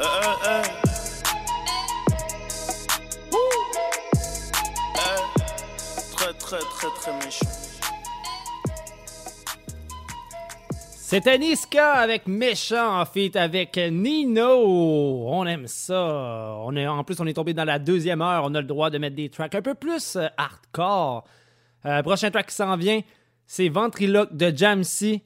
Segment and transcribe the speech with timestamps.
[0.00, 0.06] Euh, euh,
[0.46, 0.62] euh.
[4.96, 5.16] Euh,
[6.16, 7.46] Très, très, très, très méchant.
[11.96, 15.26] Avec Méchant en feat avec Nino.
[15.26, 16.54] On aime ça.
[16.60, 18.44] On est, en plus, on est tombé dans la deuxième heure.
[18.44, 21.24] On a le droit de mettre des tracks un peu plus hardcore.
[22.04, 23.00] Prochain track qui s'en vient,
[23.46, 25.22] c'est Ventriloque de Jamsey.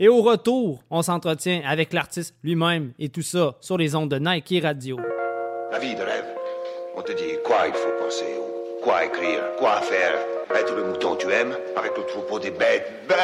[0.00, 4.18] Et au retour, on s'entretient avec l'artiste lui-même et tout ça sur les ondes de
[4.20, 4.96] Nike Radio.
[5.72, 6.24] La vie de rêve.
[6.96, 10.14] On te dit quoi il faut penser, ou quoi écrire, quoi faire.
[10.54, 12.86] Être le mouton que tu aimes, avec le troupeau des bêtes.
[13.08, 13.16] Bah,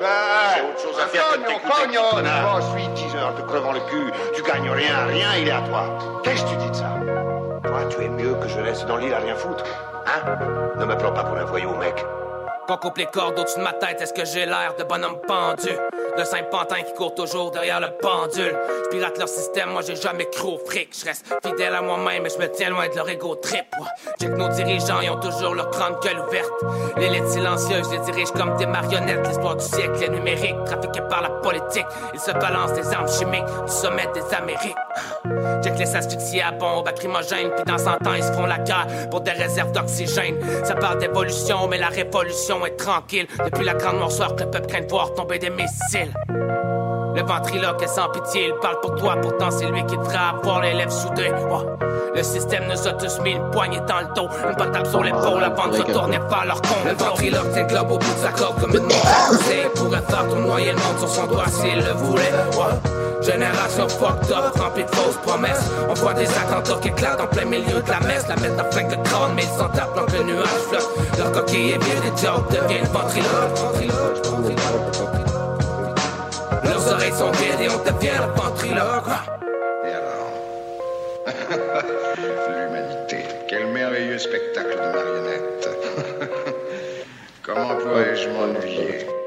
[0.00, 0.06] bah
[0.54, 2.56] C'est autre chose à faire que de.
[2.56, 6.20] Ensuite, 10 heures te crevant le cul, tu gagnes rien, rien, il est à toi.
[6.24, 6.96] Qu'est-ce que tu dis de ça?
[7.64, 9.64] Toi, tu es mieux que je reste dans l'île à rien foutre.
[10.06, 10.38] Hein?
[10.78, 12.02] Ne me prends pas pour un voyou, mec.
[12.68, 15.70] Qu'on coupe les cordes au-dessus de ma tête, est-ce que j'ai l'air de bonhomme pendu?
[16.18, 18.54] De simple pantin qui court toujours derrière le pendule.
[18.84, 20.94] Je pirate leur système, moi j'ai jamais cru au fric.
[21.00, 23.64] Je reste fidèle à moi-même et je me tiens loin de leur ego trip.
[23.80, 24.12] Ouais.
[24.20, 26.52] Check nos dirigeants, ils ont toujours leur grande gueule ouverte.
[26.98, 29.26] L'élite silencieuse, les dirige comme des marionnettes.
[29.26, 31.86] L'histoire du siècle est numérique, trafiqué par la politique.
[32.12, 34.76] Ils se balancent des armes chimiques du sommet des Amériques.
[35.62, 38.86] Check les asphyxiés à bombe, lacrymogène, puis dans 100 ans ils se font la guerre
[39.10, 40.36] pour des réserves d'oxygène.
[40.64, 43.26] Ça parle d'évolution, mais la révolution est tranquille.
[43.44, 46.12] Depuis la grande morsure que le peuple craint de voir tomber des missiles.
[47.18, 50.60] Le ventriloque est sans pitié, il parle pour toi, pourtant c'est lui qui devrait avoir
[50.60, 51.32] les lèvres soudées.
[51.32, 51.66] Ouais.
[52.14, 55.42] Le système nous a tous mis une poignée dans le dos, une patate sur l'épaule
[55.42, 56.76] avant de se tourner vers leur con.
[56.86, 59.64] Le ventriloque tient le globe au bout de sa corde comme une montre à pousser.
[59.64, 62.30] Il pourrait faire tournoyer le monde sur son doigt s'il le voulait.
[62.52, 63.20] Ouais.
[63.20, 65.70] Génération fucked up, remplie de fausses promesses.
[65.90, 68.28] On voit des attentats qui éclatent en plein milieu de la messe.
[68.28, 70.88] La mettre en flingue de crâne, mais ils s'en tapent dans que le nuage flotte.
[71.18, 73.58] Leur coquille est vide, les jokes deviennent le ventriloque.
[73.88, 75.27] Leurs
[77.08, 79.08] oreilles sont vides et on devient le ventriloque.
[79.84, 80.32] Et alors?
[82.48, 83.18] L'humanité.
[83.48, 85.68] Quel merveilleux spectacle de marionnettes.
[87.42, 89.17] Comment pourrais-je m'ennuyer?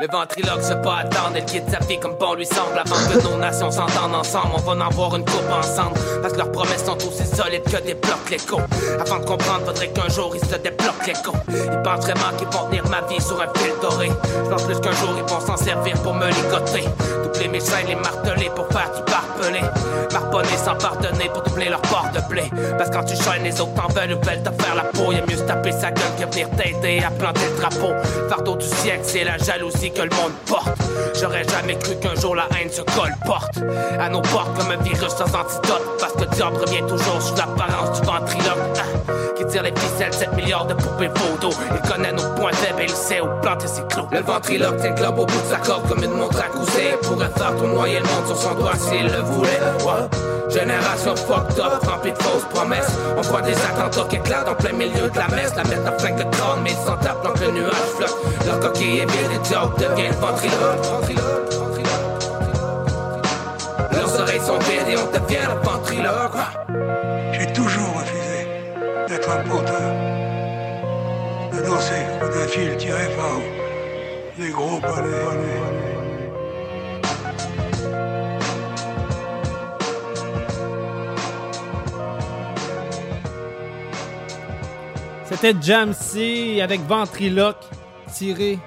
[0.00, 2.78] Le ventriloque se pas attendre, elle quitte sa vie comme bon lui semble.
[2.78, 5.98] Avant que nos nations s'entendent ensemble, on va en avoir une coupe ensemble.
[6.22, 8.60] Parce que leurs promesses sont aussi solides que des blocs l'écho.
[9.00, 11.32] Avant de comprendre, faudrait qu'un jour ils se débloquent l'écho.
[11.48, 14.10] Ils pensent vraiment qu'ils vont tenir ma vie sur un fil doré.
[14.44, 16.84] Je pense plus qu'un jour ils vont s'en servir pour me ligoter.
[17.22, 19.60] Doubler mes chaînes, les marteler pour faire du barbelé.
[20.12, 22.44] Marponner sans pardonner pour doubler leur port de blé.
[22.78, 25.12] Parce que quand tu chaînes, les autres t'en veulent ou veulent te faire la peau.
[25.12, 27.92] Y'a mieux se taper sa gueule que venir t'aider à planter le drapeau.
[28.30, 30.78] Fardeau du siècle, c'est la jalousie que le monde porte.
[31.20, 33.58] J'aurais jamais cru qu'un jour la haine se colporte
[33.98, 35.82] à nos portes comme un virus sans antidote.
[35.98, 38.78] Parce que le diable revient toujours sous l'apparence du ventriloque.
[38.78, 41.56] hein, qui tire les ficelles, 7 milliards de poupées photos.
[41.72, 44.06] Il connaît nos points faibles et il sait où planter ses clous.
[44.12, 46.96] Le ventriloque tient au bout de sa corde comme une montre à couser.
[47.02, 49.60] Pourrait faire tournoyer le monde sur son doigt s'il le voulait.
[50.56, 52.90] Génération fucked up, remplie de fausses promesses.
[53.14, 55.54] On voit des attentats qui éclatent en plein milieu de la messe.
[55.54, 58.16] La mettre en flingue de crâne, mais ils s'en tapent que le nuage flotte.
[58.46, 60.86] Leur coquille est vide, les jokes deviennent le ventriloque.
[63.92, 66.38] Leurs oreilles sont vides et on devient le ventriloque.
[67.32, 68.48] J'ai toujours refusé
[69.08, 69.92] d'être un porteur.
[71.52, 73.40] De danser comme un fil tiré par
[74.38, 75.95] les gros balais.
[85.28, 87.64] C'était Jamsey avec Ventriloque,
[88.12, 88.58] tiré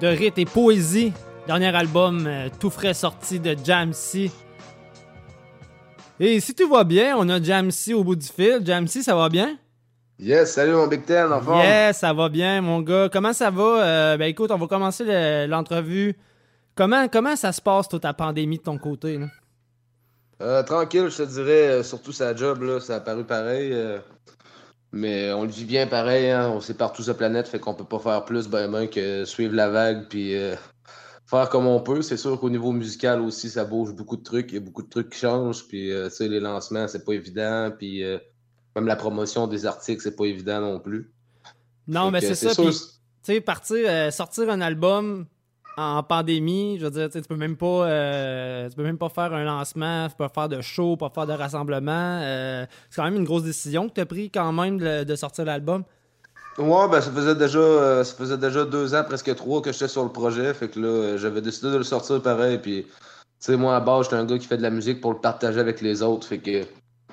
[0.00, 1.12] de Rite et Poésie.
[1.46, 4.30] Dernier album euh, tout frais sorti de Jamsey.
[6.20, 8.60] Et si tout va bien, on a Jamsey au bout du fil.
[8.64, 9.56] Jamsey, ça va bien?
[10.18, 11.60] Yes, salut mon Big Ten, en forme.
[11.60, 13.08] Yes, ça va bien, mon gars.
[13.12, 13.62] Comment ça va?
[13.84, 16.16] Euh, ben écoute, on va commencer le- l'entrevue.
[16.74, 19.18] Comment, comment ça se passe, toute ta pandémie de ton côté?
[19.18, 19.26] Là?
[20.40, 23.72] Euh, tranquille, je te dirais, surtout sa job, là, ça a paru pareil.
[24.92, 27.74] Mais on le vit bien pareil, hein, on sait partout sur la planète, fait qu'on
[27.74, 30.54] peut pas faire plus ben, ben que suivre la vague puis euh,
[31.28, 32.02] faire comme on peut.
[32.02, 34.82] C'est sûr qu'au niveau musical aussi, ça bouge beaucoup de trucs, il y a beaucoup
[34.82, 38.18] de trucs qui changent, puis euh, les lancements, c'est pas évident, puis euh,
[38.74, 41.12] même la promotion des articles, c'est pas évident non plus.
[41.86, 42.54] Non, mais c'est ça.
[42.54, 42.78] sûr, puis, tu
[43.22, 45.26] sais, partir, euh, sortir un album
[45.78, 49.32] en pandémie, je veux dire, tu peux même pas, euh, tu peux même pas faire
[49.32, 52.20] un lancement, tu peux pas faire de show, pas faire de rassemblement.
[52.22, 55.44] euh, c'est quand même une grosse décision que tu as pris quand même de, sortir
[55.44, 55.84] l'album.
[56.58, 59.86] Ouais, ben ça faisait déjà euh, ça faisait déjà deux ans, presque trois, que j'étais
[59.86, 60.52] sur le projet.
[60.52, 62.58] Fait que là, j'avais décidé de le sortir pareil.
[62.58, 62.90] Puis, tu
[63.38, 65.60] sais, moi, à base, j'étais un gars qui fait de la musique pour le partager
[65.60, 66.26] avec les autres.
[66.26, 66.62] Fait que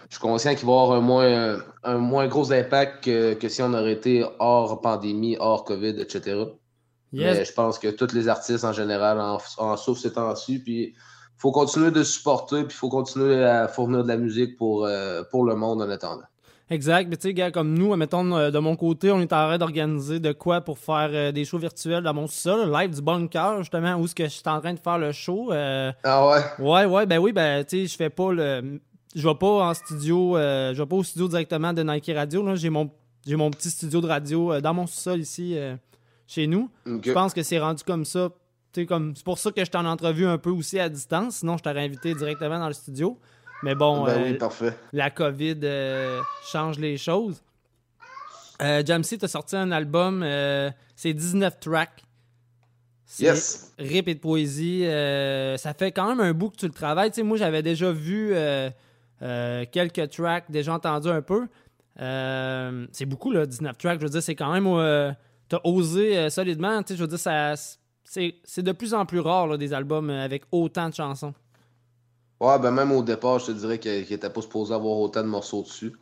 [0.10, 3.62] je suis conscient qu'il va avoir un moins, un moins gros impact que, que si
[3.62, 6.46] on aurait été hors pandémie, hors COVID, etc.
[7.14, 7.38] Yes.
[7.38, 10.60] Mais je pense que tous les artistes en général en, en souffrent ces temps-ci.
[10.60, 10.94] Puis
[11.38, 15.22] faut continuer de supporter, puis il faut continuer à fournir de la musique pour, euh,
[15.30, 16.24] pour le monde en attendant.
[16.70, 17.08] Exact.
[17.10, 19.58] Mais tu sais, gars, comme nous, mettons, euh, de mon côté, on est en train
[19.58, 23.60] d'organiser de quoi pour faire euh, des shows virtuels dans mon sol, live du bunker,
[23.60, 25.52] justement, où ce que je suis en train de faire le show.
[25.52, 26.42] Ah ouais?
[26.58, 28.80] Ouais, ouais, ben oui, ben tu sais, je fais pas le.
[29.14, 32.44] Je vais pas en studio, je vais pas au studio directement de Nike Radio.
[32.44, 32.90] Là, j'ai mon,
[33.26, 35.58] j'ai mon petit studio de radio dans mon sol ici,
[36.28, 36.70] chez nous.
[36.86, 38.30] Je pense que c'est rendu comme ça
[38.76, 41.38] c'est pour ça que je t'en entrevue un peu aussi à distance.
[41.38, 43.18] Sinon, je t'aurais invité directement dans le studio.
[43.64, 47.42] Mais bon, ben euh, la COVID euh, change les choses.
[48.62, 52.04] Euh, Jamsey, t'as sorti un album, euh, c'est 19 tracks.
[53.18, 53.74] Yes.
[53.80, 54.82] Rip et de poésie.
[55.58, 57.12] ça fait quand même un bout que tu le travailles.
[57.24, 58.34] moi, j'avais déjà vu
[59.72, 61.48] quelques tracks, déjà entendu un peu.
[62.92, 64.00] c'est beaucoup, là, 19 tracks.
[64.00, 65.16] Je veux dire, c'est quand même.
[65.50, 66.82] T'as osé solidement.
[66.88, 67.56] Je veux dire, ça
[68.06, 71.34] c'est de plus en plus rare des albums euh, avec autant de chansons.
[72.40, 75.28] Ouais, ben même au départ, je te dirais qu'il n'était pas supposé avoir autant de
[75.28, 75.94] morceaux dessus.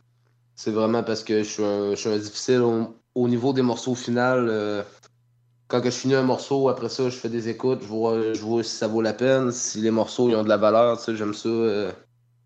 [0.56, 2.60] C'est vraiment parce que je suis un, difficile
[3.14, 4.20] au, niveau des morceaux finaux.
[4.20, 4.82] Euh,
[5.68, 8.76] quand je finis un morceau, après ça, je fais des écoutes, je vois, je si
[8.76, 10.98] ça vaut la peine, si les morceaux ils ont de la valeur.
[11.06, 11.48] J'aime ça.
[11.48, 11.92] Euh,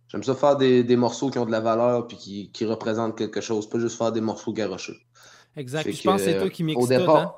[0.08, 3.40] j'aime ça faire des, morceaux qui ont de la valeur puis qui, qui, représentent quelque
[3.40, 4.98] chose, pas juste faire des morceaux garochés.
[5.58, 5.90] Exact.
[5.90, 7.34] je pense que c'est toi qui mixes tout, hein?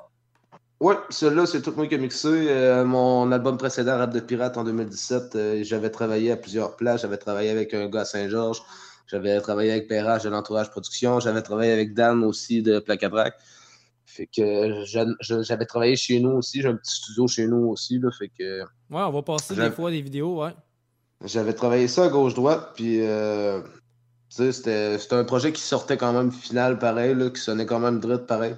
[0.79, 2.27] Oui, celui-là, c'est tout moi qui ai mixé.
[2.27, 7.01] Euh, mon album précédent, Rap de Pirate, en 2017, euh, j'avais travaillé à plusieurs places.
[7.01, 8.63] J'avais travaillé avec un gars à Saint-Georges.
[9.05, 11.19] J'avais travaillé avec Perrage de l'Entourage Production.
[11.19, 13.35] J'avais travaillé avec Dan aussi de Placadrac.
[14.07, 14.83] Fait que
[15.21, 16.63] j'avais travaillé chez nous aussi.
[16.63, 17.99] J'ai un petit studio chez nous aussi.
[17.99, 20.55] Là, fait que, ouais, on va passer des fois des vidéos, ouais.
[21.23, 23.61] J'avais travaillé ça à gauche-droite, puis euh,
[24.31, 28.25] c'était un projet qui sortait quand même final pareil, là, qui sonnait quand même drôle
[28.25, 28.55] pareil.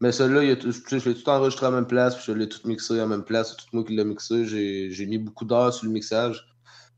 [0.00, 3.06] Mais celui-là, je l'ai tout enregistré à même place, puis je l'ai tout mixé à
[3.06, 3.50] même place.
[3.50, 4.44] C'est tout moi qui l'ai mixé.
[4.44, 6.46] J'ai mis beaucoup d'heures sur le mixage.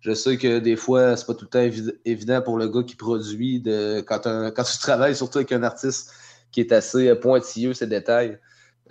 [0.01, 2.97] Je sais que des fois, c'est pas tout le temps évident pour le gars qui
[2.97, 6.13] produit de, quand, quand tu travailles surtout avec un artiste
[6.51, 8.41] qui est assez pointilleux, ces détails.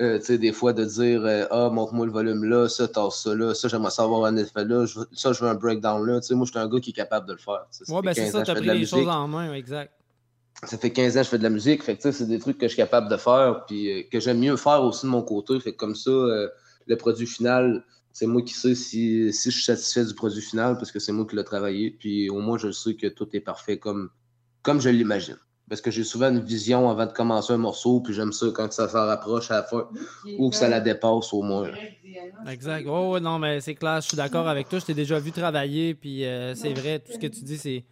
[0.01, 3.23] Euh, tu sais, des fois, de dire euh, Ah, montre-moi le volume là, ça, tasse
[3.23, 6.19] ça là, ça, j'aimerais savoir un effet là, ça, je veux un breakdown là.
[6.19, 7.65] Tu sais, moi, je suis un gars qui est capable de le faire.
[7.87, 9.91] Ouais, ben c'est ça, t'as pris les choses en main, exact
[10.63, 11.83] ça fait 15 ans que je fais de la musique.
[11.83, 14.39] Fait que c'est des trucs que je suis capable de faire, puis euh, que j'aime
[14.39, 15.59] mieux faire aussi de mon côté.
[15.59, 17.83] Fait comme ça, le produit final,
[18.13, 21.11] c'est moi qui sais si, si, je suis satisfait du produit final parce que c'est
[21.11, 21.91] moi qui l'ai travaillé.
[21.91, 24.09] Puis au moins, je sais que tout est parfait comme,
[24.61, 25.37] comme je l'imagine.
[25.67, 28.71] Parce que j'ai souvent une vision avant de commencer un morceau, puis j'aime ça quand
[28.71, 29.87] ça s'en rapproche à la fin
[30.37, 31.69] ou que ça la dépasse au moins.
[32.47, 32.85] Exact.
[32.87, 34.79] Oh, non, mais c'est clair, je suis d'accord avec toi.
[34.79, 37.83] Je t'ai déjà vu travailler, puis euh, c'est vrai, tout ce que tu dis, c'est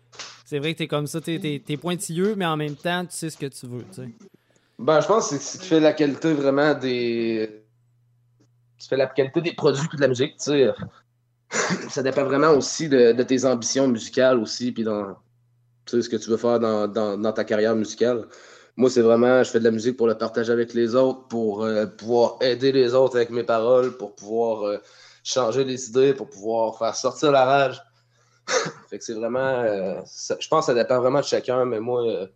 [0.45, 3.29] c'est vrai que t'es comme ça, t'es es, pointilleux, mais en même temps, tu sais
[3.31, 3.85] ce que tu veux.
[4.77, 7.63] Ben, je pense que c'est ce qui fait la qualité vraiment des.
[8.77, 10.69] Tu fais la qualité des produits et de la musique, tu sais.
[11.89, 15.15] ça dépend vraiment aussi de, tes ambitions musicales aussi, puis dans
[15.85, 18.27] tu sais, ce que tu veux faire dans, ta carrière musicale.
[18.75, 21.63] Moi, c'est vraiment, je fais de la musique pour le partager avec les autres, pour
[21.63, 24.77] euh, pouvoir aider les autres avec mes paroles, pour pouvoir euh,
[25.23, 27.81] changer les idées, pour pouvoir faire sortir la rage.
[28.89, 29.39] fait que c'est vraiment.
[29.39, 30.01] Euh,
[30.39, 32.27] je pense que ça dépend vraiment de chacun, mais moi,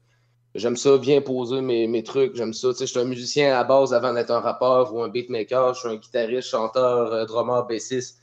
[0.54, 2.36] j'aime ça bien poser mes, mes trucs.
[2.36, 2.70] J'aime ça.
[2.70, 5.74] Tu sais, je suis un musicien à base avant d'être un rappeur ou un beatmaker.
[5.74, 8.20] Je suis un guitariste, chanteur, drummer, bassiste.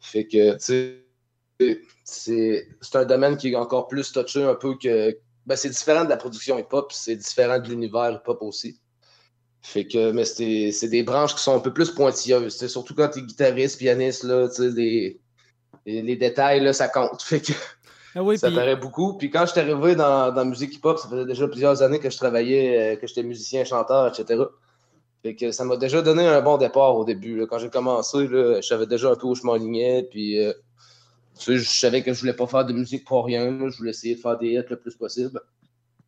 [0.00, 1.05] Fait que, tu sais,
[2.04, 5.16] c'est un domaine qui est encore plus touché un peu que.
[5.46, 8.80] Ben, c'est différent de la production hip-hop, c'est différent de l'univers hip-hop aussi.
[9.62, 12.66] Fait que, mais c'est des branches qui sont un peu plus pointilleuses.
[12.66, 14.48] Surtout quand tu es guitariste, pianiste, là,
[15.86, 17.22] les détails, là, ça compte.
[17.22, 17.52] Fait que
[18.16, 19.18] ah ça paraît beaucoup.
[19.18, 21.98] Puis quand je suis arrivé dans, dans la musique hip-hop, ça faisait déjà plusieurs années
[21.98, 24.44] que je travaillais, euh, que j'étais musicien, chanteur, etc.
[25.22, 27.46] Fait que ça m'a déjà donné un bon départ au début.
[27.46, 30.06] Quand j'ai commencé, là, je savais déjà un peu où je m'alignais.
[30.10, 30.52] Puis euh,
[31.38, 33.68] je savais que je voulais pas faire de musique pour rien.
[33.68, 35.40] Je voulais essayer de faire des hits le plus possible.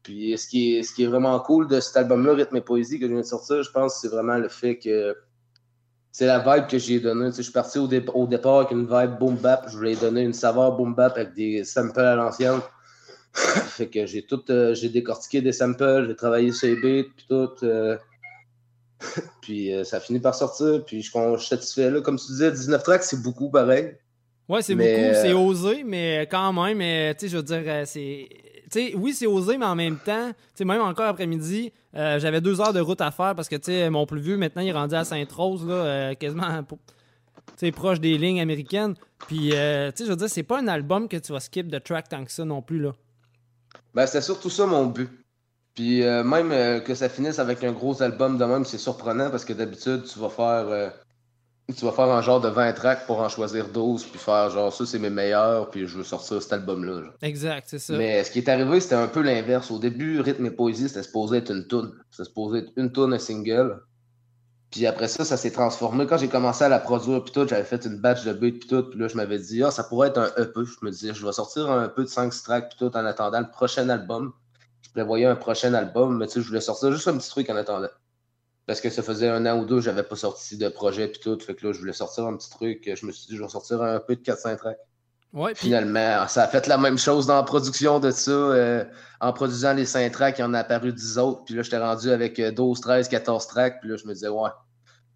[0.02, 3.20] Puis ce qui est, vraiment cool de cet album-là, Rythme et Poésie, que je viens
[3.20, 5.14] de sortir, je pense, c'est vraiment le fait que
[6.12, 7.30] c'est la vibe que j'ai donnée.
[7.36, 9.68] Je suis parti au, départ avec une vibe boom bap.
[9.70, 12.60] Je voulais donner une saveur boom bap avec des samples à l'ancienne.
[13.34, 17.26] fait que j'ai tout, euh, j'ai décortiqué des samples, j'ai travaillé sur les beats, puis
[17.28, 17.50] tout.
[17.62, 17.98] Euh.
[19.42, 21.90] puis euh, ça a fini par sortir, puis je, suis satisfait.
[21.90, 22.00] Là.
[22.00, 23.96] Comme tu disais, 19 tracks, c'est beaucoup pareil.
[24.48, 26.78] Ouais, c'est beaucoup, c'est osé, mais quand même,
[27.14, 28.28] tu sais, je veux dire, c'est
[28.70, 32.72] sais, oui, c'est osé, mais en même temps, même encore après-midi, euh, j'avais deux heures
[32.72, 35.04] de route à faire parce que tu mon plus vieux, maintenant, il est rendu à
[35.04, 36.62] Sainte-Rose, là, euh, quasiment
[37.74, 38.94] proche des lignes américaines.
[39.26, 42.08] Puis, euh, je veux dire, c'est pas un album que tu vas skip de track
[42.08, 42.80] tant que ça non plus.
[42.80, 42.92] là.
[43.94, 45.10] Ben, c'est surtout ça mon but.
[45.74, 49.52] Puis, même que ça finisse avec un gros album de même, c'est surprenant parce que
[49.52, 50.92] d'habitude, tu vas faire
[51.76, 54.72] tu vas faire un genre de 20 tracks pour en choisir 12, puis faire genre
[54.72, 57.02] ça, c'est mes meilleurs, puis je veux sortir cet album-là.
[57.02, 57.14] genre.
[57.20, 57.94] Exact, c'est ça.
[57.94, 59.70] Mais ce qui est arrivé, c'était un peu l'inverse.
[59.70, 61.92] Au début, Rythme et Poésie, c'était supposé être une tune.
[62.10, 63.82] C'était supposé être une tune, un single.
[64.70, 66.06] Puis après ça, ça s'est transformé.
[66.06, 68.68] Quand j'ai commencé à la produire, puis tout, j'avais fait une batch de beats, puis
[68.68, 68.84] tout.
[68.84, 70.60] Puis là, je m'avais dit, ah, ça pourrait être un EP.
[70.64, 73.40] Je me disais, je vais sortir un peu de 5 tracks, puis tout, en attendant
[73.40, 74.32] le prochain album.
[74.82, 77.50] Je prévoyais un prochain album, mais tu sais, je voulais sortir juste un petit truc
[77.50, 77.88] en attendant.
[78.68, 81.36] Parce que ça faisait un an ou deux, j'avais pas sorti de projet, puis tout.
[81.40, 82.88] Fait que là, je voulais sortir un petit truc.
[82.94, 84.78] Je me suis dit, je vais sortir un peu de 4-5 tracks.
[85.32, 88.30] Ouais, Finalement, ça a fait la même chose dans la production de ça.
[88.30, 88.84] euh,
[89.20, 91.44] en produisant les 5 tracks, il y en a apparu 10 autres.
[91.44, 93.80] Puis là, j'étais rendu avec euh, 12, 13, 14 tracks.
[93.80, 94.50] Puis là, je me disais, ouais.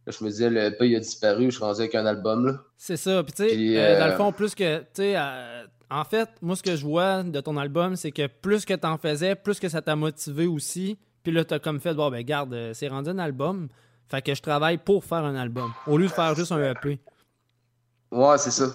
[0.06, 1.44] Là, je me disais, le il a disparu.
[1.44, 2.54] Je suis rendu avec un album, là.
[2.76, 3.22] c'est ça.
[3.22, 6.28] Puis tu sais, euh, dans euh, le fond, plus que, tu sais, euh, en fait,
[6.40, 9.60] moi, ce que je vois de ton album, c'est que plus que t'en faisais, plus
[9.60, 10.98] que ça t'a motivé aussi.
[11.22, 13.68] Puis là, t'as comme fait, bon, ben, garde, euh, c'est rendu un album.
[14.08, 17.00] Fait que je travaille pour faire un album, au lieu de faire juste un EP.
[18.10, 18.66] Ouais, c'est ça.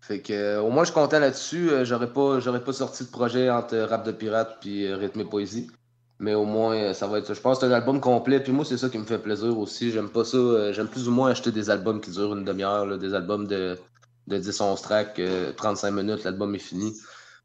[0.00, 1.70] Fait que, euh, au moins, je suis content là-dessus.
[1.70, 5.20] Euh, j'aurais pas, j'aurais pas sorti de projet entre Rap de Pirate puis euh, Rythme
[5.20, 5.70] et Poésie.
[6.18, 7.34] Mais au moins, ça va être ça.
[7.34, 8.40] Je pense que c'est un album complet.
[8.40, 9.90] Puis moi, c'est ça qui me fait plaisir aussi.
[9.90, 10.72] J'aime pas ça.
[10.72, 13.78] J'aime plus ou moins acheter des albums qui durent une demi-heure, des albums de,
[14.26, 16.94] de 10-11 tracks, euh, 35 minutes, l'album est fini.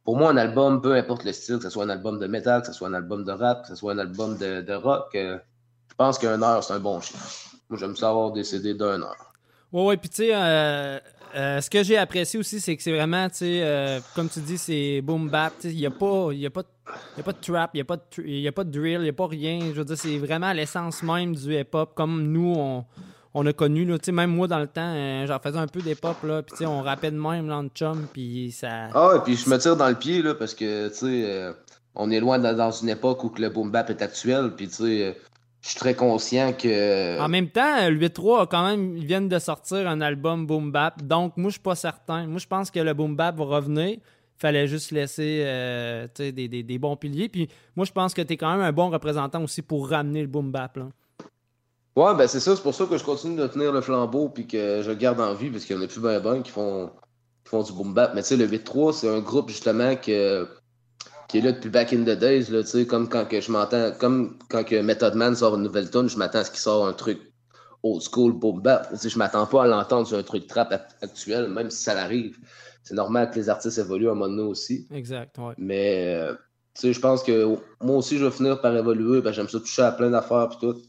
[0.04, 2.62] Pour moi, un album, peu importe le style, que ce soit un album de métal,
[2.62, 5.10] que ce soit un album de rap, que ce soit un album de, de rock,
[5.16, 5.38] euh,
[5.90, 7.52] je pense qu'une heure, c'est un bon chiffre.
[7.70, 9.34] Moi, j'aime ça avoir des CD d'une heure.
[9.72, 11.00] Ouais, ouais, puis tu sais, euh,
[11.36, 14.40] euh, ce que j'ai apprécié aussi, c'est que c'est vraiment, tu sais, euh, comme tu
[14.40, 15.54] dis, c'est boom bap.
[15.64, 16.68] Il n'y a, pas- a, pas de-
[17.20, 19.10] a pas de trap, il n'y a, pas de a pas de drill, il n'y
[19.10, 19.60] a pas rien.
[19.72, 22.86] Je veux dire, c'est vraiment l'essence même du hip-hop, comme nous, on,
[23.34, 23.86] on a connu.
[23.86, 26.58] Là, même moi, dans le temps, euh, j'en faisais un peu d'hip-hop, là, puis tu
[26.60, 28.90] sais, on rappait de même, là, en chum, puis ça...
[28.94, 31.54] Ah, et puis je me tire dans le pied, là, parce que, tu sais, euh,
[31.96, 34.68] on est loin dans, dans une époque où que le boom bap est actuel, puis,
[34.68, 35.12] tu sais, euh,
[35.62, 37.20] je suis très conscient que...
[37.20, 40.72] En même temps, le 8-3 a quand même, ils viennent de sortir un album boom
[40.72, 42.26] bap, donc moi je suis pas certain.
[42.28, 43.98] Moi je pense que le boom bap va revenir.
[44.38, 47.28] Fallait juste laisser euh, des, des- des bons piliers.
[47.28, 50.22] Puis moi je pense que tu es quand même un bon représentant aussi pour ramener
[50.22, 50.78] le boom bap.
[50.78, 50.88] Là.
[52.00, 54.48] Ouais, ben c'est ça, c'est pour ça que je continue de tenir le flambeau, puis
[54.48, 56.50] que je le garde en vie, parce qu'il y en a plus ben ben qui
[56.50, 56.92] font,
[57.44, 58.14] qui font du boom bap.
[58.16, 60.48] Mais tu sais, le 8-3, c'est un groupe, justement, que,
[61.28, 63.52] qui est là depuis back in the days, là, tu sais, comme quand que je
[63.52, 66.62] m'entends, comme quand que Method Man sort une nouvelle tune, je m'attends à ce qu'il
[66.62, 67.20] sort un truc
[67.84, 68.90] old school boom bap.
[68.92, 71.96] Tu sais, je m'attends pas à l'entendre sur un truc trap actuel, même si ça
[71.96, 72.38] l'arrive.
[72.82, 74.88] C'est normal que les artistes évoluent à un moment donné aussi.
[74.94, 75.54] Exact, ouais.
[75.58, 76.34] Mais, euh,
[76.76, 79.20] tu sais, je pense que moi aussi, je vais finir par évoluer.
[79.20, 80.82] Ben, j'aime ça toucher à plein d'affaires puis tout.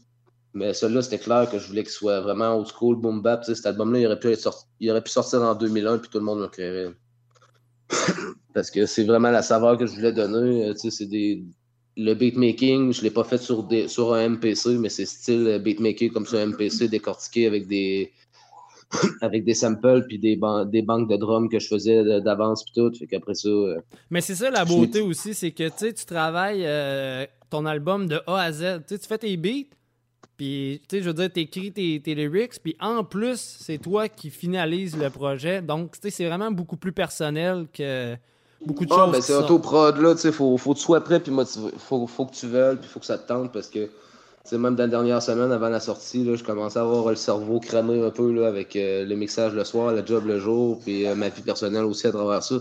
[0.53, 3.43] Mais celui-là, c'était clair que je voulais qu'il soit vraiment old school, boom bap.
[3.45, 6.17] Cet album-là, il, aurait pu être sorti- il aurait pu sortir en 2001 puis tout
[6.19, 6.91] le monde me créerait.
[8.53, 10.65] Parce que c'est vraiment la saveur que je voulais donner.
[10.67, 11.43] Euh, Tu sais, c'est des.
[11.97, 15.59] Le beatmaking, je l'ai pas fait sur, des, sur un MPC, mais c'est style euh,
[15.59, 18.11] beatmaking comme sur un MPC décortiqué avec des
[19.21, 22.63] avec des samples puis des, ban- des banques de drums que je faisais de- d'avance
[22.63, 22.91] puis tout.
[22.97, 23.79] Fait qu'après ça, euh,
[24.09, 28.37] Mais c'est ça la beauté aussi, c'est que tu travailles euh, ton album de A
[28.41, 28.81] à Z.
[28.87, 29.67] Tu fais tes beats,
[30.41, 34.09] puis tu sais, je veux dire, t'écris tes, tes lyrics, puis en plus, c'est toi
[34.09, 35.61] qui finalise le projet.
[35.61, 38.15] Donc, tu sais, c'est vraiment beaucoup plus personnel que
[38.65, 39.11] beaucoup de Ah, choses.
[39.11, 41.69] ben c'est auto-prod, là, tu sais, faut, faut que tu sois prêt puis motivé.
[41.77, 43.91] Faut, faut que tu veuilles puis faut que ça te tente parce que, tu
[44.45, 47.15] sais, même dans la dernière semaine avant la sortie, là, je commençais à avoir le
[47.17, 50.79] cerveau cramé un peu, là, avec euh, le mixage le soir, le job le jour,
[50.79, 52.55] puis euh, ma vie personnelle aussi à travers ça.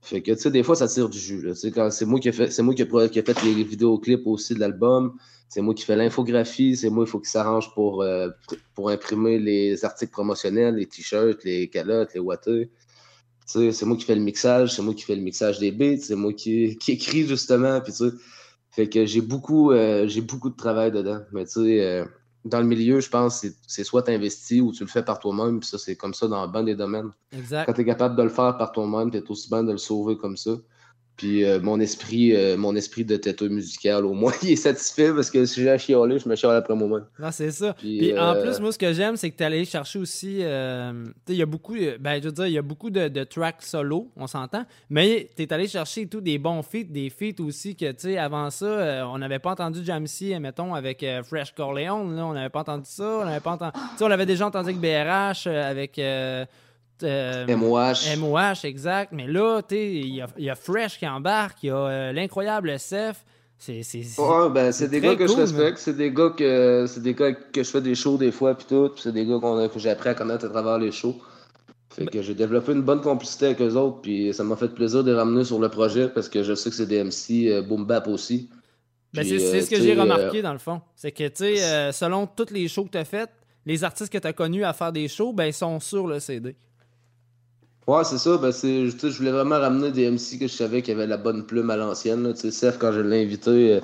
[0.00, 1.52] Fait que, tu sais, des fois, ça tire du jus, là.
[1.52, 2.86] Tu sais, quand c'est moi qui ai fait, c'est moi qui ai
[3.22, 5.12] fait les vidéoclips aussi de l'album.
[5.48, 8.28] C'est moi qui fais l'infographie, c'est moi, il faut qu'il s'arrange pour, euh,
[8.74, 12.20] pour imprimer les articles promotionnels, les t-shirts, les calottes, les
[13.46, 15.98] sais, c'est moi qui fais le mixage, c'est moi qui fais le mixage des beats,
[16.02, 17.80] c'est moi qui, qui écris justement.
[17.80, 17.92] Puis,
[18.70, 21.20] fait que j'ai beaucoup, euh, j'ai beaucoup de travail dedans.
[21.32, 22.04] Mais tu sais, euh,
[22.44, 25.18] dans le milieu, je pense que c'est- soit tu investis ou tu le fais par
[25.18, 25.60] toi-même.
[25.60, 27.10] Puis ça, c'est comme ça dans le bon des domaines.
[27.32, 27.66] Exact.
[27.66, 29.78] Quand tu es capable de le faire par toi-même, tu es aussi bien de le
[29.78, 30.52] sauver comme ça.
[31.16, 35.12] Puis euh, mon esprit euh, mon esprit de têteux musical, au moins, il est satisfait
[35.12, 37.06] parce que si j'ai à chialer, je me chiale après moi-même.
[37.18, 37.72] Non, c'est ça.
[37.74, 40.38] Puis, Puis en euh, plus, moi, ce que j'aime, c'est que tu allé chercher aussi.
[40.40, 41.74] euh, tu sais, il y a beaucoup.
[42.00, 44.64] Ben, je veux dire, il y a beaucoup de, de tracks solo, on s'entend.
[44.90, 48.18] Mais tu es allé chercher tout des bons feats, des feats aussi que, tu sais,
[48.18, 52.16] avant ça, on n'avait pas entendu Jamsey, mettons, avec Fresh Corleone.
[52.16, 53.20] Là, on n'avait pas entendu ça.
[53.22, 53.72] On n'avait pas entendu.
[53.74, 56.00] Tu sais, on l'avait déjà entendu avec BRH, euh, avec.
[57.02, 58.16] Euh, euh, MOH.
[58.18, 59.12] MOH, exact.
[59.12, 63.24] Mais là, il y y a Fresh qui embarque, il y a euh, l'incroyable SF.
[63.58, 63.80] C'est.
[64.18, 67.62] Ouais, ben, des gars que je respecte, c'est des gars que c'est des gars que
[67.62, 69.38] je fais des shows des fois puis tout, c'est des gars
[69.72, 71.16] que j'ai appris à connaître à travers les shows.
[71.88, 75.02] Fait que j'ai développé une bonne complicité avec eux autres, puis ça m'a fait plaisir
[75.02, 77.62] de les ramener sur le projet parce que je sais que c'est des MC euh,
[77.62, 78.50] boom bap aussi.
[79.14, 80.82] Ben, c'est ce que j'ai remarqué dans le fond.
[80.94, 83.30] C'est que, tu sais, selon toutes les shows que tu as faites,
[83.64, 86.54] les artistes que tu as connus à faire des shows, ben, sont sur le CD.
[87.86, 88.36] Ouais, c'est ça.
[88.38, 91.46] Ben, c'est, je voulais vraiment ramener des MC que je savais qui avaient la bonne
[91.46, 92.32] plume à l'ancienne.
[92.34, 93.80] Tu sais, Seth, quand je l'ai invité euh,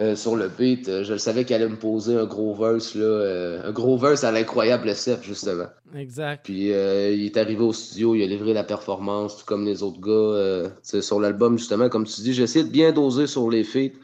[0.00, 2.94] euh, sur le beat, euh, je le savais qu'il allait me poser un gros verse.
[2.94, 5.66] Là, un gros verse à l'incroyable Seth, justement.
[5.96, 6.44] Exact.
[6.44, 10.00] Puis il est arrivé au studio, il a livré la performance, tout comme les autres
[10.00, 10.70] gars.
[10.82, 13.98] sur l'album, justement, comme tu dis, j'ai essayé de bien doser sur les feats,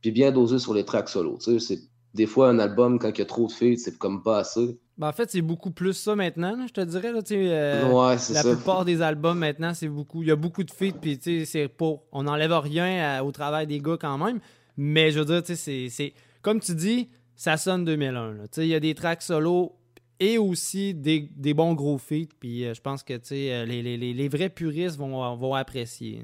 [0.00, 1.36] puis bien doser sur les tracks solo.
[1.38, 1.80] Tu sais, c'est
[2.14, 4.78] des fois, un album, quand il y a trop de feats, c'est comme pas assez.
[4.96, 7.12] Ben, en fait, c'est beaucoup plus ça maintenant, je te dirais.
[7.12, 8.42] Là, euh, ouais, la ça.
[8.42, 10.22] plupart des albums maintenant, c'est beaucoup.
[10.22, 12.04] Il y a beaucoup de feats, puis c'est pour.
[12.12, 14.38] On n'enlève rien au travail des gars quand même.
[14.76, 16.14] Mais je veux dire, c'est.
[16.42, 18.34] Comme tu dis, ça sonne 2001.
[18.58, 19.72] Il y a des tracks solo
[20.20, 22.28] et aussi des, des bons gros feats.
[22.38, 26.22] Puis euh, je pense que euh, les, les, les, vrais puristes vont, vont apprécier.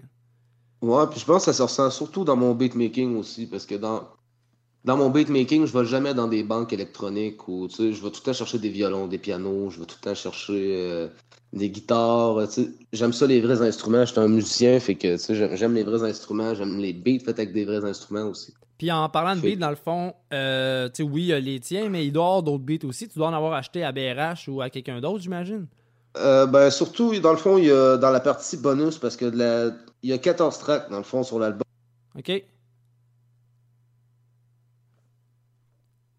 [0.83, 3.75] Ouais, puis je pense que ça se ressent surtout dans mon beatmaking aussi, parce que
[3.75, 4.09] dans,
[4.85, 8.25] dans mon beatmaking, je vais jamais dans des banques électroniques ou je vais tout le
[8.25, 11.09] temps chercher des violons, des pianos, je vais tout le temps chercher euh,
[11.53, 12.39] des guitares.
[12.93, 14.05] J'aime ça les vrais instruments.
[14.07, 17.53] Je suis un musicien, fait que j'aime les vrais instruments, j'aime les beats faits avec
[17.53, 18.55] des vrais instruments aussi.
[18.79, 21.91] Puis en parlant de beats, dans le fond, euh, oui, il y a les tiens,
[21.91, 23.07] mais il doit y avoir d'autres beats aussi.
[23.09, 25.67] Tu dois en avoir acheté à BRH ou à quelqu'un d'autre, j'imagine?
[26.17, 29.31] Euh, ben, surtout, dans le fond, il y a dans la partie bonus, parce que
[30.03, 31.63] il y a 14 tracks, dans le fond, sur l'album.
[32.19, 32.43] OK.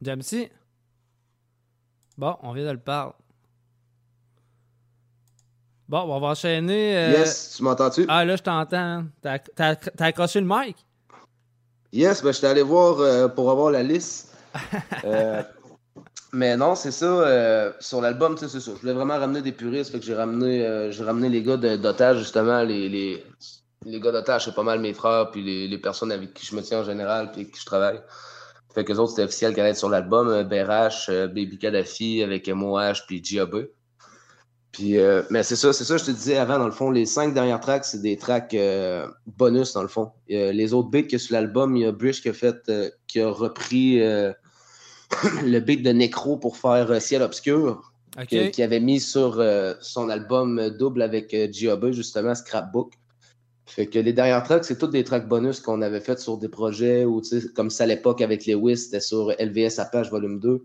[0.02, 0.52] Jamsey?
[2.18, 3.14] Bon, on vient de le parler.
[5.88, 6.98] Bon, on va enchaîner.
[6.98, 8.06] Euh, yes, tu m'entends-tu?
[8.08, 9.04] Ah, là, je t'entends.
[9.22, 10.78] T'as accroché le mic?
[11.92, 14.30] Yes, ben, je suis allé voir euh, pour avoir la liste.
[15.04, 15.42] Euh,
[16.34, 17.74] mais non, c'est ça.
[17.80, 18.60] sur l'album, c'est ça.
[18.60, 19.92] Je voulais vraiment ramener des puristes.
[19.92, 22.62] Fait que j'ai ramené, j'ai ramené les gars d'otage, justement.
[22.62, 23.26] Les, les,
[23.86, 26.56] les gars d'otage, c'est pas mal mes frères, puis les, les, personnes avec qui je
[26.56, 28.00] me tiens en général, puis avec qui je travaille.
[28.74, 30.30] Fait que les autres, c'était officiel qu'elle allait être sur l'album.
[30.30, 33.68] Euh, BRH, euh, Baby Kadhafi avec MOH puis Giab.
[34.72, 37.06] Puis, euh, mais c'est ça, c'est ça, je te disais avant, dans le fond, les
[37.06, 38.56] cinq dernières tracks, c'est des tracks
[39.38, 40.12] bonus, dans le fond.
[40.30, 42.72] les autres beats que sur l'album, il y a Brish qui a fait,
[43.06, 47.92] qui a repris le beat de Necro pour faire Ciel Obscur,
[48.30, 49.44] qui, avait mis sur
[49.82, 52.94] son album double avec Giab, justement, Scrapbook.
[53.72, 56.50] Fait que les dernières tracks, c'est toutes des tracks bonus qu'on avait fait sur des
[56.50, 57.22] projets ou
[57.56, 60.62] comme ça à l'époque avec Lewis, c'était sur LVS Apache volume 2.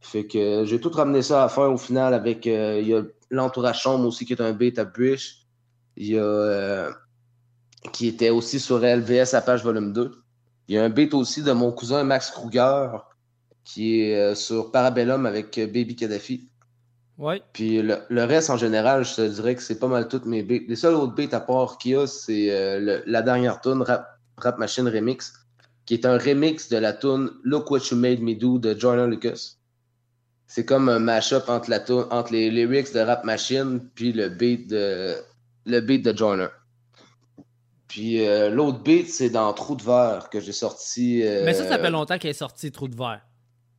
[0.00, 3.04] Fait que j'ai tout ramené ça à faire au final avec euh, il y a
[3.30, 5.46] l'entourage chambre aussi qui est un beat à Brish.
[5.96, 6.90] Il y a euh,
[7.92, 10.10] qui était aussi sur LVS Apache volume 2.
[10.66, 12.88] Il y a un beat aussi de mon cousin Max Kruger
[13.62, 16.48] qui est euh, sur Parabellum avec Baby Kadhafi.
[17.52, 20.64] Puis le, reste, en général, je te dirais que c'est pas mal toutes mes beats.
[20.68, 24.58] Les seuls autres beats à part qu'il y a, c'est euh, la dernière tune Rap,
[24.58, 25.32] Machine Remix,
[25.86, 29.06] qui est un remix de la tune Look What You Made Me Do de Joyner
[29.06, 29.56] Lucas.
[30.46, 31.80] C'est comme un mash-up entre, la
[32.10, 35.14] entre les lyrics de Rap Machine puis le beat de,
[35.64, 36.48] le beat de Joyner.
[37.88, 41.22] Puis euh, l'autre beat, c'est dans Trou de verre que j'ai sorti.
[41.22, 43.20] Euh, Mais ça, ça fait longtemps qu'il est sorti Trou de verre.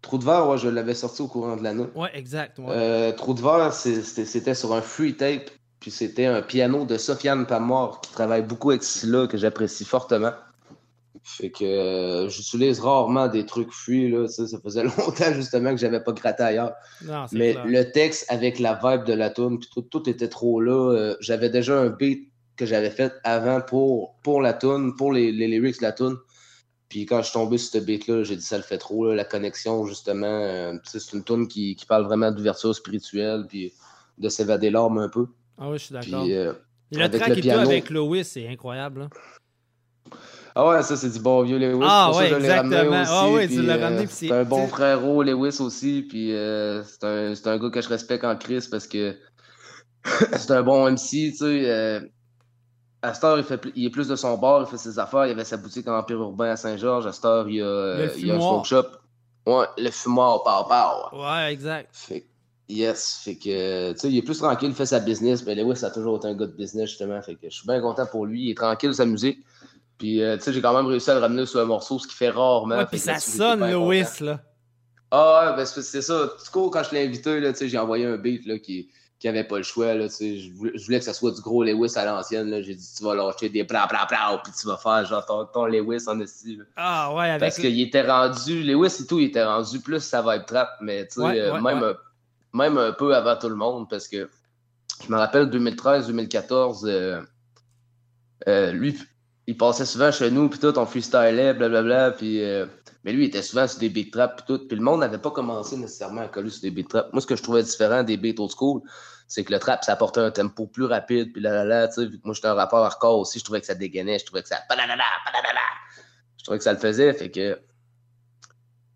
[0.03, 1.85] Trou de verre, ouais, je l'avais sorti au courant de l'année.
[1.95, 2.59] Ouais, exact.
[2.59, 7.47] Euh, Trou de verre, c'était sur un free tape, puis c'était un piano de Sofiane
[7.47, 10.33] Pamor qui travaille beaucoup avec Scylla, que j'apprécie fortement.
[11.23, 14.27] Fait que euh, j'utilise rarement des trucs free, là.
[14.27, 16.73] Ça, faisait longtemps justement que j'avais pas gratté ailleurs.
[17.31, 20.91] Mais le texte avec la vibe de la tune, puis tout, était trop là.
[20.91, 25.31] Euh, j'avais déjà un beat que j'avais fait avant pour, pour la tune, pour les,
[25.31, 26.17] les lyrics de la tune.
[26.93, 29.11] Puis quand je suis tombé sur ce beat-là, j'ai dit ça le fait trop.
[29.15, 33.73] la connexion, justement, euh, c'est une tune qui, parle vraiment d'ouverture spirituelle, puis
[34.19, 35.25] de s'évader l'âme un peu.
[35.57, 36.23] Ah oui, je suis d'accord.
[36.29, 36.53] Euh,
[36.91, 39.09] le track et avec Lois, c'est incroyable.
[40.53, 41.83] Ah ouais, ça c'est du bon vieux Lewis.
[41.83, 43.01] Ah ouais, exactement.
[43.01, 44.03] Aussi, ah ouais, tu l'as ramené.
[44.03, 46.03] Euh, c'est un bon frérot, Lewis aussi.
[46.07, 49.17] Puis c'est un, un, gars que je respecte en Chris parce que
[50.03, 51.09] c'est un bon MC.
[51.09, 52.01] Tu sais,
[53.03, 55.25] Astor, il, fait, il est plus de son bord, il fait ses affaires.
[55.25, 57.05] Il avait sa boutique en Empire urbain à Saint-Georges.
[57.05, 58.85] Astor, il, a, il a un smoke shop.
[59.45, 61.21] Ouais, le fumoir, pow pow.
[61.21, 61.89] Ouais, exact.
[61.91, 62.25] Fait,
[62.69, 65.45] yes, fait que, tu sais, il est plus tranquille, il fait sa business.
[65.45, 67.21] Mais Lewis a toujours été un gars de business, justement.
[67.21, 68.45] Fait que je suis bien content pour lui.
[68.45, 69.43] Il est tranquille sa musique.
[69.97, 72.07] Puis, euh, tu sais, j'ai quand même réussi à le ramener sur un morceau, ce
[72.07, 72.77] qu'il fait rarement.
[72.77, 74.39] Ouais, puis ça sonne, Lewis, là.
[75.11, 76.25] Ah ouais, ben c'est ça.
[76.25, 78.89] Du coup, quand je l'ai invité, là, tu sais, j'ai envoyé un beat, là, qui
[79.23, 79.93] qui avait pas le choix.
[79.93, 82.61] Là, je, voulais, je voulais que ça soit du gros Lewis à l'ancienne.
[82.61, 85.45] J'ai dit, tu vas lâcher des bla bla bla, puis tu vas faire genre ton,
[85.45, 86.67] ton Lewis en style.
[86.75, 90.21] Ah ouais, avec Parce qu'il était rendu, Lewis et tout, il était rendu plus ça
[90.21, 91.95] va être trap, mais tu sais, euh, même, Un,
[92.51, 94.29] même un peu avant tout le monde, parce que
[95.05, 97.21] je me rappelle 2013-2014, euh,
[98.49, 98.99] euh, lui,
[99.47, 102.41] il passait souvent chez nous, puis tout, on freestylait, blablabla, puis
[103.03, 104.67] Mais lui, il était souvent sur des beat traps et tout.
[104.67, 107.09] Puis le monde n'avait pas commencé nécessairement à coller sur des beat traps.
[107.11, 108.81] Moi, ce que je trouvais différent des beats old school,
[109.27, 111.33] c'est que le trap, ça apportait un tempo plus rapide.
[111.33, 113.43] Puis là, là, là, tu sais, vu que moi, j'étais un rappeur hardcore aussi, je
[113.43, 114.19] trouvais que ça dégainait.
[114.19, 114.57] Je trouvais que ça.
[116.37, 117.13] Je trouvais que ça le faisait.
[117.13, 117.59] Fait que.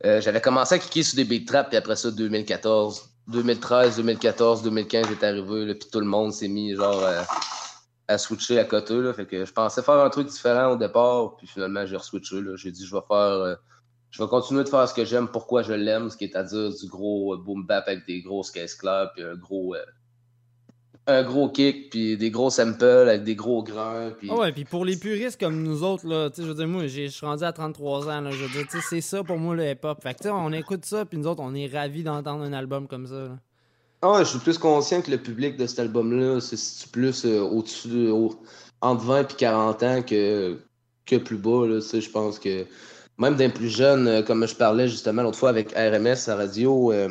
[0.05, 4.63] euh, j'avais commencé à cliquer sur des beat traps, puis après ça, 2014, 2013, 2014,
[4.63, 7.23] 2015 est arrivé, là, puis tout le monde s'est mis genre euh,
[8.07, 8.93] à switcher à côté.
[8.95, 12.41] Là, fait que je pensais faire un truc différent au départ, puis finalement j'ai re-switché.
[12.55, 13.17] J'ai dit je vais faire.
[13.17, 13.55] euh,
[14.11, 16.43] je vais continuer de faire ce que j'aime, pourquoi je l'aime, ce qui est à
[16.43, 19.75] dire du gros euh, boom bap avec des grosses caisses claires, puis un gros.
[19.75, 19.79] euh,
[21.09, 24.11] un gros kick, puis des gros samples avec des gros grains.
[24.19, 24.27] Puis...
[24.29, 26.67] Ah ouais, puis pour les puristes comme nous autres, là, tu sais, je veux dire,
[26.67, 28.99] moi, j'ai- je suis rendu à 33 ans, là, je veux dire, tu sais, c'est
[29.01, 30.01] ça pour moi le hip-hop.
[30.03, 32.51] Fait que, tu sais, on écoute ça, puis nous autres, on est ravis d'entendre un
[32.51, 33.13] album comme ça.
[33.15, 33.37] là.
[34.01, 37.25] Ah ouais, je suis plus conscient que le public de cet album-là se situe plus
[37.25, 38.35] euh, au-dessus, de- au-
[38.81, 40.57] entre 20 et 40 ans que,
[41.05, 41.65] que plus bas.
[41.67, 42.65] Là, tu sais, je pense que
[43.17, 46.91] même d'un plus jeune, euh, comme je parlais justement l'autre fois avec RMS à radio,
[46.91, 47.09] euh,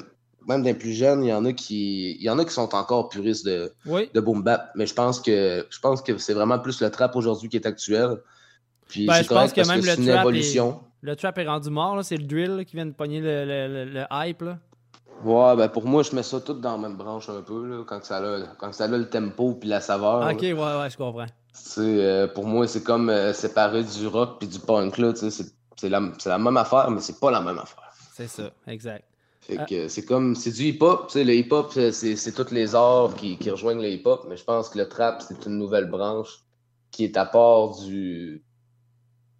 [0.48, 2.74] même d'un plus jeune, il y en a qui il y en a qui sont
[2.74, 4.08] encore puristes de, Oui.
[4.14, 7.16] de boom bap, mais je pense que je pense que c'est vraiment plus le trap
[7.16, 8.18] aujourd'hui qui est actuel.
[8.88, 10.80] Puis Ben, je pense que même le c'est une trap est- évolution.
[11.02, 13.90] Le trap est rendu mort, c'est le drill qui vient de pogner le, le- le-
[13.90, 14.42] le hype.
[14.42, 14.58] Là.
[15.24, 17.82] Ouais, ben pour moi, je mets ça tout dans la même branche un peu, là,
[17.86, 20.20] quand ça a, quand ça a le tempo puis la saveur.
[20.20, 20.32] là.
[20.32, 21.26] ok, ouais, ouais, je comprends.
[21.78, 24.98] Euh, pour moi, c'est comme euh, séparer du rock puis du punk.
[24.98, 27.92] Là, tu sais, c'est, c'est, la, la même affaire, mais c'est pas la même affaire.
[28.14, 29.04] C'est ça, exact.
[29.42, 29.64] Fait Ah.
[29.66, 31.06] que c'est comme c'est du hip-hop.
[31.08, 34.44] tu sais, Le hip-hop, c'est, tous les arts qui, qui rejoignent le hip-hop, mais je
[34.44, 36.40] pense que le trap, c'est une nouvelle branche
[36.90, 38.42] qui est à part du,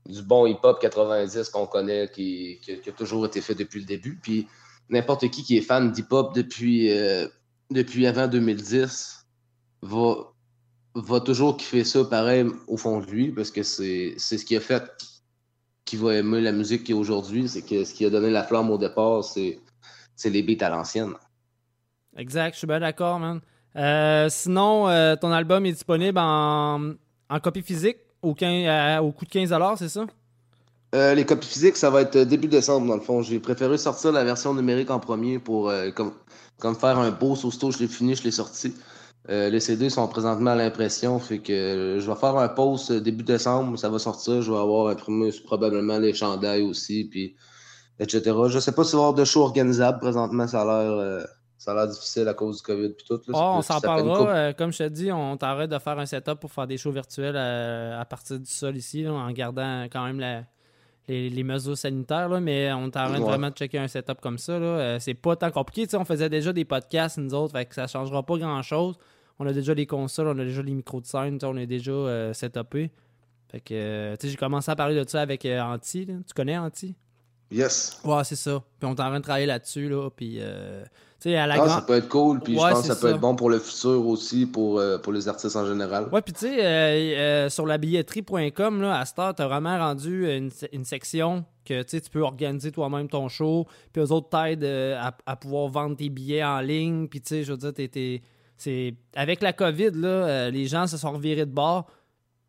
[0.07, 3.87] du bon hip-hop 90 qu'on connaît, qui, qui, qui a toujours été fait depuis le
[3.87, 4.19] début.
[4.23, 4.47] Puis
[4.91, 7.27] n'importe qui qui est fan d'hip-hop depuis, euh,
[7.71, 9.27] depuis avant 2010
[9.83, 10.15] va,
[10.95, 14.55] va toujours kiffer ça pareil au fond de lui parce que c'est, c'est ce qui
[14.55, 14.85] a fait
[15.87, 17.49] qu'il va aimer la musique qu'il y a aujourd'hui.
[17.49, 19.59] C'est que ce qui a donné la flamme au départ, c'est,
[20.15, 21.15] c'est les beats à l'ancienne.
[22.19, 23.41] Exact, je suis bien d'accord, man.
[23.77, 26.93] Euh, sinon, euh, ton album est disponible en,
[27.31, 30.07] en copie physique au, 15 à- au coût de 15 c'est ça?
[30.95, 33.23] Euh, les copies physiques, ça va être début décembre dans le fond.
[33.23, 36.13] J'ai préféré sortir la version numérique en premier pour comme,
[36.59, 37.71] comme faire un beau sausto.
[37.71, 38.73] Je l'ai fini, je l'ai sorti.
[39.29, 42.93] Euh, les CD sont présentement à l'impression, fait que euh, je vais faire un post
[42.93, 44.41] euh, début décembre, ça va sortir.
[44.41, 47.35] Je vais avoir imprimé probablement les chandails aussi, puis
[47.99, 48.21] etc.
[48.49, 50.47] Je sais pas s'il va y avoir de show organisable présentement.
[50.47, 51.25] Ça a l'air, euh,
[51.59, 53.15] ça a l'air difficile à cause du COVID puis tout.
[53.15, 53.21] là.
[53.31, 54.29] Oh, Ça on s'en parlera.
[54.31, 56.93] euh, comme je te dis, on t'arrête de faire un setup pour faire des shows
[56.93, 60.43] virtuels à partir du sol ici, là, en gardant quand même la-
[61.09, 62.29] les, les mesures sanitaires.
[62.29, 63.25] là, mais on t'arrête Ouais.
[63.27, 64.59] vraiment de checker un setup comme ça.
[64.59, 64.67] là.
[64.67, 65.87] Euh, c'est pas tant compliqué.
[65.97, 68.97] On faisait déjà des podcasts, nous autres, fait que ça changera pas grand-chose.
[69.39, 71.91] On a déjà les consoles, on a déjà les micros de scène, on est déjà
[71.93, 72.91] euh, setupé.
[73.51, 76.05] Fait que, euh, tu sais, j'ai commencé à parler de ça avec euh, Anti.
[76.07, 76.15] là.
[76.27, 76.95] Tu connais Anti?
[77.51, 78.01] Yes.
[78.05, 78.61] Ouais, c'est ça.
[78.81, 80.09] Puis on est en train de travailler là-dessus, là.
[80.11, 80.83] Puis, euh,
[81.21, 81.69] tu sais, à la Ah, grande...
[81.71, 83.61] ça peut être cool, puis Ouais, je pense que ça peut être bon pour le
[83.61, 86.09] futur aussi, pour, euh, pour les artistes en général.
[86.11, 90.85] Ouais, puis tu sais, sur la billetterie.com, là, à Star, t'as vraiment rendu une, une
[90.85, 95.17] section que tu sais, tu peux organiser toi-même ton show, puis eux autres t'aident à,
[95.27, 98.23] à pouvoir vendre tes billets en ligne, puis tu sais, je veux dire, t'es-
[98.57, 98.95] c'est...
[99.15, 101.87] Avec la COVID, là, euh, les gens se sont revirés de bord,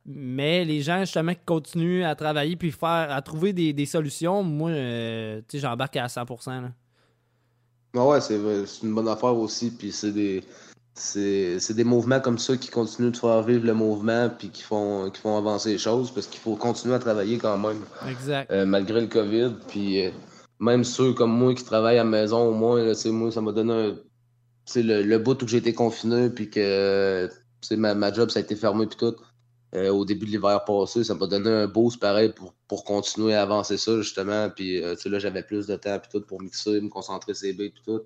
[0.06, 4.44] mais les gens, justement, qui continuent à travailler puis faire, à trouver des, des solutions,
[4.44, 6.72] moi, euh, tu sais, j'embarque à 100%, là.
[7.96, 8.36] Ah ouais, c'est
[8.84, 10.44] une bonne affaire aussi, puis c'est des
[10.98, 15.10] c'est des mouvements comme ça qui continuent de faire vivre le mouvement puis qui font
[15.12, 18.50] qui font avancer les choses parce qu'il faut continuer à travailler quand même Exact.
[18.52, 20.12] euh, malgré le Covid puis euh,
[20.60, 23.52] même ceux comme moi qui travaillent à la maison au moins là, moi ça m'a
[23.52, 23.94] donné
[24.76, 27.30] le, le bout où j'ai été confiné puis que
[27.72, 29.16] ma, ma job ça a été fermé puis tout
[29.76, 33.34] euh, au début de l'hiver passé ça m'a donné un boost pareil pour, pour continuer
[33.36, 36.82] à avancer ça justement puis euh, là j'avais plus de temps puis tout pour mixer
[36.82, 38.02] me concentrer beats puis tout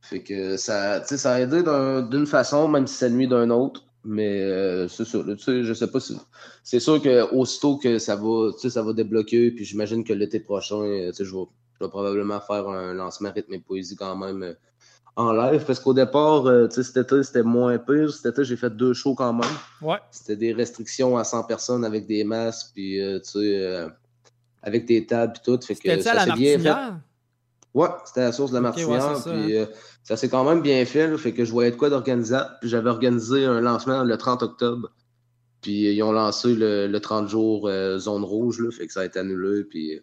[0.00, 3.84] fait que ça, ça a aidé d'un- d'une façon, même si ça nuit d'un autre.
[4.02, 6.16] Mais euh, c'est sûr, je sais pas si.
[6.64, 11.10] C'est sûr que aussitôt que ça va, ça va débloquer, puis j'imagine que l'été prochain,
[11.18, 14.54] je vais, probablement faire un lancement rythme et poésie quand même
[15.16, 15.64] en live.
[15.66, 18.12] Parce qu'au départ, euh, cet été, c'était moins pire.
[18.12, 19.50] Cet été, j'ai fait deux shows quand même.
[19.82, 19.98] Ouais.
[20.10, 23.88] C'était des restrictions à 100 personnes avec des masques, puis euh, tu sais, euh,
[24.62, 25.60] avec des tables, puis tout.
[25.64, 26.74] Fait que C'était ça s'est bien fait.
[27.72, 29.16] Ouais, c'était la source de la Martinière.
[29.16, 29.54] c'est ça, puis
[30.02, 31.06] ça s'est quand même bien fait.
[31.06, 32.50] Là, fait que je voyais de quoi d'organisable.
[32.60, 34.90] Puis j'avais organisé un lancement le 30 octobre.
[35.60, 38.58] Puis ils ont lancé le, le 30 jours zone rouge.
[38.60, 39.62] Là, fait que ça a été annulé.
[39.62, 40.00] Puis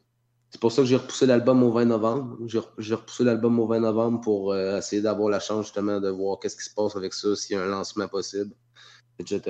[0.49, 2.37] c'est pour ça que j'ai repoussé l'album au 20 novembre.
[2.45, 5.99] J'ai re- j'ai repoussé l'album au 20 novembre pour euh, essayer d'avoir la chance justement
[5.99, 8.51] de voir qu'est-ce qui se passe avec ça, s'il y a un lancement possible,
[9.19, 9.41] etc.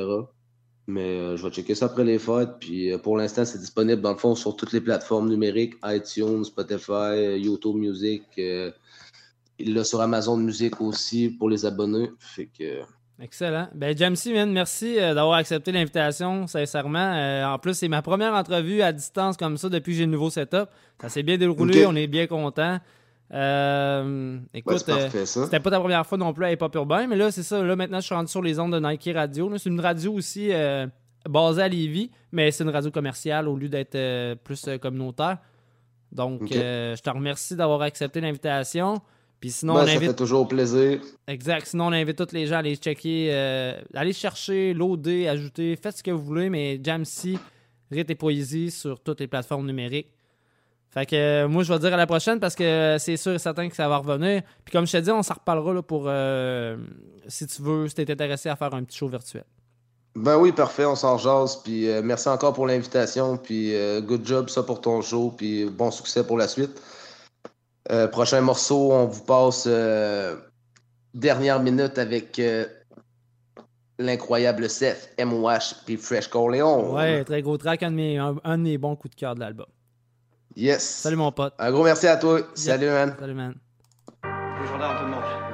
[0.88, 2.58] Mais euh, je vais checker ça après les fêtes.
[2.60, 6.44] Puis euh, pour l'instant, c'est disponible dans le fond sur toutes les plateformes numériques iTunes,
[6.46, 8.24] Spotify, YouTube Music.
[8.38, 12.10] il l'a sur Amazon Music aussi pour les abonnés.
[12.20, 12.82] Fait que.
[13.20, 13.68] Excellent.
[13.74, 17.52] Ben, Jamesy, merci d'avoir accepté l'invitation, sincèrement.
[17.52, 20.30] en plus, c'est ma première entrevue à distance comme ça depuis que j'ai le nouveau
[20.30, 20.70] setup.
[21.02, 22.80] Ça s'est bien déroulé, on est bien content.
[23.34, 27.18] Euh, écoute, euh, c'était pas ta première fois non plus à Hip Hop Urbain, mais
[27.18, 27.62] là, c'est ça.
[27.62, 29.52] Là, maintenant, je suis rendu sur les ondes de Nike Radio.
[29.58, 30.88] C'est une radio aussi euh,
[31.28, 35.40] basée à Lévis, mais c'est une radio commerciale au lieu d'être plus communautaire.
[36.12, 39.02] Donc, je te remercie d'avoir accepté l'invitation.
[39.40, 40.02] Puis sinon, ben, on invite...
[40.02, 41.00] Ça fait toujours plaisir.
[41.28, 41.68] Exact.
[41.68, 43.32] Sinon, on invite tous les gens à aller checker,
[43.94, 47.36] aller chercher, loader, ajouter, faites ce que vous voulez, mais Jamsey,
[47.92, 50.12] Rite et Poésie sur toutes les plateformes numériques.
[50.90, 53.40] Fait que euh, moi, je vais dire à la prochaine parce que c'est sûr et
[53.40, 54.42] certain que ça va revenir.
[54.64, 56.78] Puis comme je te dis, on s'en reparlera là, pour euh,
[57.28, 59.44] si tu veux, si tu es intéressé à faire un petit show virtuel.
[60.16, 61.62] Ben oui, parfait, on s'en jase.
[61.64, 63.38] Puis euh, merci encore pour l'invitation.
[63.38, 65.34] Puis good job ça pour ton show.
[65.38, 66.82] Puis bon succès pour la suite.
[68.12, 69.68] Prochain morceau, on vous passe
[71.14, 72.42] dernière minute avec
[74.00, 76.94] l'incroyable Seth, MOH puis Fresh Corleone.
[76.94, 79.40] Ouais, très gros track, un de mes, un de mes bons coups de cœur de
[79.40, 79.66] l'album.
[80.56, 80.84] Yes.
[80.84, 81.54] Salut mon pote.
[81.60, 82.40] Un gros merci à toi.
[82.56, 83.16] Salut, man.
[83.20, 83.54] Salut, man.
[84.24, 85.48] Les gendarmes te demandent.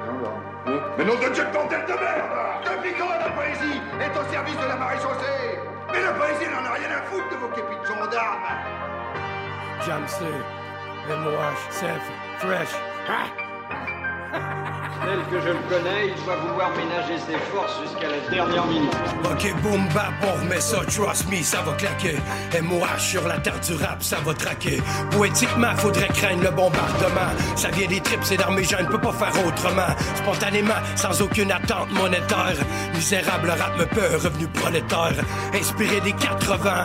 [0.96, 2.30] Mais non de Dieu, ton tête de merde
[2.64, 5.58] Depuis quand la poésie est au service de la maréchaussée?
[5.92, 8.48] Mais la poésie n'en a rien à foutre de vos képis de gendarmes
[9.84, 10.32] Jamsey,
[11.08, 12.00] MOH, Seth,
[12.38, 12.68] Fresh.
[15.04, 18.90] Tel que je le connais, il doit vouloir ménager ses forces jusqu'à la dernière minute.
[19.24, 22.16] Ok, boom, bap, on remet ça, trust me, ça va claquer.
[22.62, 24.82] MOH sur la terre du rap, ça va traquer.
[25.10, 27.30] Poétiquement, faudrait craindre le bombardement.
[27.54, 29.94] Ça vient des tripes, c'est d'armée je ne peux pas faire autrement.
[30.14, 32.56] Spontanément, sans aucune attente monétaire.
[32.94, 35.22] Misérable rap me peut, revenu prolétaire.
[35.52, 36.84] Inspiré des 80.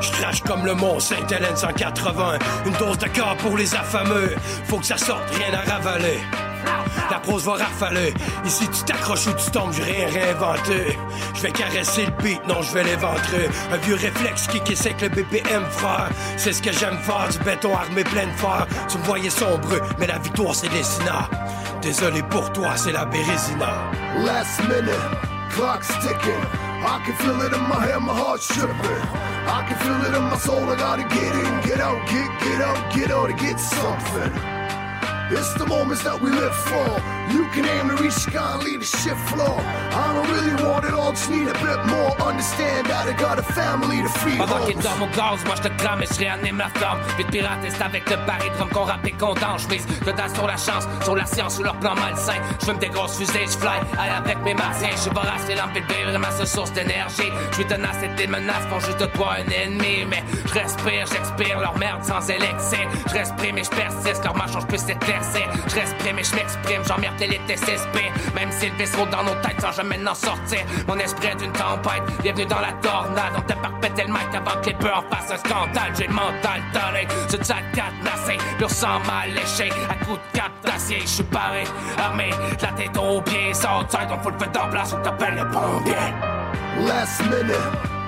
[0.00, 2.38] Je crache comme le mont Sainte-Hélène 180.
[2.66, 4.34] Une dose de corps pour les affameux.
[4.64, 6.20] Faut que ça sorte, rien à ravaler.
[7.10, 8.12] La prose va rafaler.
[8.44, 10.98] Ici, tu t'accroches ou tu tombes, j'ai rien réinventé.
[11.34, 13.48] Je vais caresser le beat, non, je vais l'éventrer.
[13.72, 16.08] Un vieux réflexe qui qui que le BPM, frère.
[16.36, 18.66] C'est ce que j'aime faire, du béton armé plein de fer.
[18.88, 21.28] Tu me voyais sombre, mais la victoire, c'est Dessina.
[21.82, 23.68] Désolé pour toi, c'est la Bérésina.
[24.24, 24.90] Last minute,
[25.50, 26.65] clock's ticking.
[26.88, 28.76] I can feel it in my head, my heart's tripping.
[28.78, 32.60] I can feel it in my soul, I gotta get in, get out, get, get
[32.60, 34.32] out, get out to get something.
[35.36, 37.15] It's the moments that we live for.
[37.32, 39.58] You can aim to reach sky and leave the shit floor.
[39.58, 42.10] I don't really want it all, just need a bit more.
[42.22, 44.38] Understand that I got a family to feed.
[44.38, 46.98] Pendant qu'il dort mon gaz, moi je te crame et je réanime la flamme.
[47.18, 49.62] Vite pirate, c'est avec le baril drum qu'on rappe et qu'on danse.
[49.62, 52.40] Je mise dedans sur la chance, sur la science, sur leur plan malsain.
[52.60, 54.90] Je fume des grosses fusées, je fly, aille avec mes martiens.
[54.92, 57.32] Je suis vorace, les lampes et le de ma seule source d'énergie.
[57.50, 60.04] Je suis tenace et des menaces font juste de toi un ennemi.
[60.08, 62.86] Mais je respire, j'expire leur merde sans élixir.
[63.08, 65.06] Je respire mais je persiste, leur marche, je peux s'éteindre.
[65.68, 67.96] Je prêt, mais je m'exprime, j'emmerde les TSSP.
[68.34, 70.60] Même si le vaisseau dans nos têtes sans jamais n'en sortir.
[70.86, 73.32] Mon esprit est d'une tempête, bienvenue dans la tornade.
[73.36, 75.92] On t'a parpété le mic avant que les peurs fassent un scandale.
[75.96, 79.70] J'ai le mental donné, ce chat cadenassé, pur sang mal léché.
[79.88, 81.64] À coup de cap d'acier, je suis paré,
[81.98, 83.54] armé, la tête aux pieds.
[83.54, 85.94] Sans outside, on fout le feu en place, on t'appelle le pompier.
[86.86, 87.56] Last minute,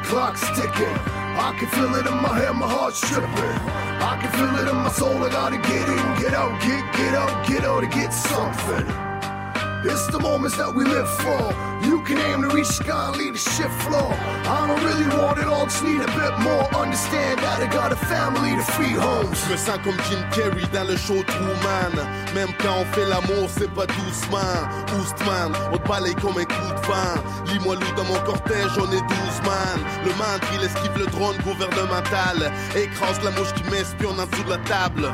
[0.04, 1.27] clock's ticking.
[1.40, 3.28] I can feel it in my head, my heart's tripping.
[3.30, 7.14] I can feel it in my soul, I gotta get in, get out, get, get
[7.14, 8.86] out, get out to get something.
[9.84, 11.77] It's the moments that we live for.
[11.98, 14.14] You can aim to reach sky and leave the shit floor.
[14.46, 16.62] I don't really want it all, just need a bit more.
[16.72, 19.34] Understand that I got a family to feed homes.
[19.34, 21.98] Je me sens comme Jim Carrey dans le show Truman.
[22.36, 24.62] Même quand on fait l'amour, c'est pas doucement.
[24.94, 27.18] Oostman, on te balaye comme un coup de vent.
[27.46, 29.78] Lis-moi loup dans mon cortège, on est 12 man.
[30.04, 32.52] Le mantre, il esquive le drone gouvernemental.
[32.76, 35.12] Écrase la mouche qui m'espionne en dessous de la table.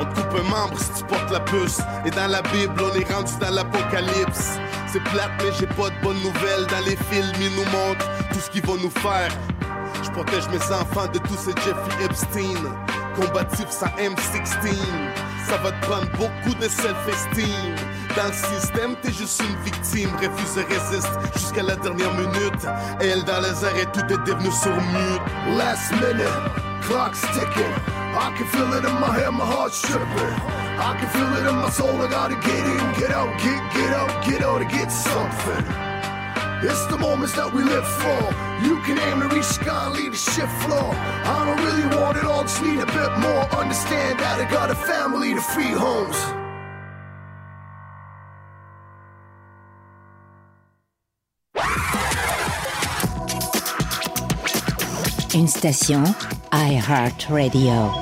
[0.00, 1.80] On te coupe un membre si tu portes la puce.
[2.06, 4.58] Et dans la Bible, on est rendu dans l'apocalypse.
[4.86, 6.66] C'est plate, mais j'ai pas de bonnes nouvelles.
[6.70, 9.30] Dans les films, ils nous montrent tout ce qu'ils vont nous faire.
[10.02, 12.62] Je protège mes enfants de tous ces Jeffrey Epstein.
[13.16, 14.76] Combatif sans M16.
[15.48, 17.74] Ça va te prendre beaucoup de self-esteem.
[18.16, 20.10] Dans le système, t'es juste une victime.
[20.16, 22.66] Refuse et résiste jusqu'à la dernière minute.
[23.00, 25.56] Elle dans les arrêts, tout est devenu sur mute.
[25.56, 26.28] Last minute,
[26.82, 27.97] clock's ticking.
[28.16, 30.34] I can feel it in my head, my heart's tripping.
[30.80, 33.90] I can feel it in my soul, I gotta get in, get out, get, get
[33.92, 35.64] out, get out to get something.
[36.62, 38.20] It's the moments that we live for.
[38.66, 40.90] You can aim to reach sky leave the shit floor.
[40.94, 43.44] I don't really want it all, just need a bit more.
[43.54, 46.47] Understand that I got a family to feed homes.
[55.38, 56.02] Une station
[56.52, 57.92] iHeartRadio.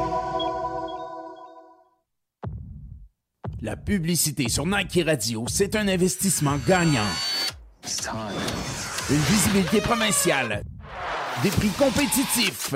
[3.60, 7.12] La publicité sur Nike Radio, c'est un investissement gagnant.
[9.10, 10.62] Une visibilité provinciale,
[11.42, 12.72] des prix compétitifs